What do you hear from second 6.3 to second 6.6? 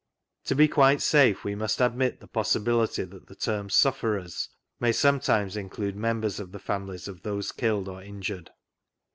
of the